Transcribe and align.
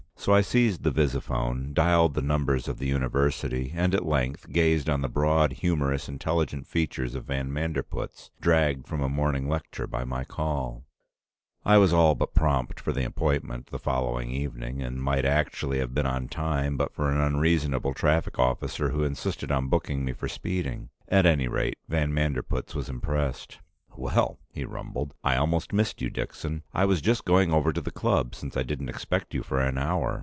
So 0.21 0.35
I 0.35 0.41
seized 0.41 0.83
the 0.83 0.91
visiphone, 0.91 1.73
dialed 1.73 2.13
the 2.13 2.21
number 2.21 2.53
of 2.53 2.77
the 2.77 2.85
University, 2.85 3.71
and 3.75 3.95
at 3.95 4.05
length 4.05 4.51
gazed 4.51 4.87
on 4.87 5.01
the 5.01 5.09
broad, 5.09 5.51
humorous, 5.53 6.07
intelligent 6.07 6.67
features 6.67 7.15
of 7.15 7.25
van 7.25 7.49
Manderpootz, 7.51 8.29
dragged 8.39 8.85
from 8.87 9.01
a 9.01 9.09
morning 9.09 9.49
lecture 9.49 9.87
by 9.87 10.03
my 10.03 10.23
call. 10.23 10.83
I 11.65 11.79
was 11.79 11.91
all 11.91 12.13
but 12.13 12.35
prompt 12.35 12.79
for 12.79 12.91
the 12.91 13.03
appointment 13.03 13.71
the 13.71 13.79
following 13.79 14.29
evening, 14.29 14.79
and 14.79 15.01
might 15.01 15.25
actually 15.25 15.79
have 15.79 15.95
been 15.95 16.05
on 16.05 16.27
time 16.27 16.77
but 16.77 16.93
for 16.93 17.09
an 17.09 17.19
unreasonable 17.19 17.95
traffic 17.95 18.37
officer 18.37 18.89
who 18.89 19.03
insisted 19.03 19.51
on 19.51 19.69
booking 19.69 20.05
me 20.05 20.13
for 20.13 20.27
speeding. 20.27 20.91
At 21.09 21.25
any 21.25 21.47
rate, 21.47 21.79
van 21.89 22.13
Manderpootz 22.13 22.75
was 22.75 22.89
impressed. 22.89 23.57
"Well!" 23.97 24.39
he 24.53 24.63
rumbled. 24.63 25.13
"I 25.21 25.35
almost 25.35 25.73
missed 25.73 26.01
you, 26.01 26.09
Dixon. 26.09 26.63
I 26.73 26.85
was 26.85 27.01
just 27.01 27.25
going 27.25 27.51
over 27.51 27.73
to 27.73 27.81
the 27.81 27.91
club, 27.91 28.33
since 28.33 28.55
I 28.55 28.63
didn't 28.63 28.87
expect 28.87 29.33
you 29.33 29.43
for 29.43 29.59
an 29.59 29.77
hour. 29.77 30.19